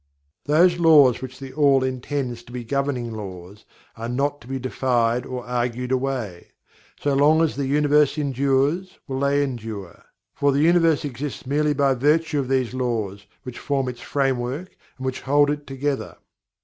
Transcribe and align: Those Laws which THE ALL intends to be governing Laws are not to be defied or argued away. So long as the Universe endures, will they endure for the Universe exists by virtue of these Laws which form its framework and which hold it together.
Those 0.45 0.79
Laws 0.79 1.21
which 1.21 1.37
THE 1.37 1.53
ALL 1.53 1.83
intends 1.83 2.41
to 2.45 2.51
be 2.51 2.63
governing 2.63 3.11
Laws 3.13 3.65
are 3.95 4.09
not 4.09 4.41
to 4.41 4.47
be 4.47 4.57
defied 4.57 5.27
or 5.27 5.45
argued 5.45 5.91
away. 5.91 6.47
So 6.99 7.13
long 7.13 7.43
as 7.43 7.55
the 7.55 7.67
Universe 7.67 8.17
endures, 8.17 8.97
will 9.07 9.19
they 9.19 9.43
endure 9.43 10.05
for 10.33 10.51
the 10.51 10.61
Universe 10.61 11.05
exists 11.05 11.43
by 11.43 11.93
virtue 11.93 12.39
of 12.39 12.47
these 12.49 12.73
Laws 12.73 13.27
which 13.43 13.59
form 13.59 13.87
its 13.87 14.01
framework 14.01 14.75
and 14.97 15.05
which 15.05 15.21
hold 15.21 15.51
it 15.51 15.67
together. 15.67 16.17